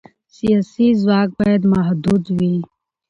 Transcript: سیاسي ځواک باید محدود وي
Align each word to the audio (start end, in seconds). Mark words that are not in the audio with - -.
سیاسي 0.37 0.87
ځواک 1.01 1.29
باید 1.39 1.61
محدود 1.73 2.23
وي 2.37 2.55